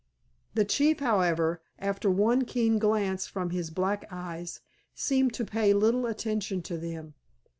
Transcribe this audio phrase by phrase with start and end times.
[0.55, 4.59] The chief, however, after one keen glance from his black eyes
[4.95, 7.13] seemed to pay little attention to them.